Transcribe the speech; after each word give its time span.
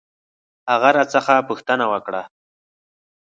هغه 0.71 0.89
راڅخه 0.95 1.35
پوښتنه 1.49 1.85
وکړ. 1.91 2.13